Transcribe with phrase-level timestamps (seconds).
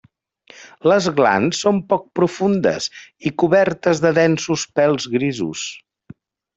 [0.91, 2.89] Les glans són poc profundes
[3.31, 5.69] i cobertes de densos pèls grisos.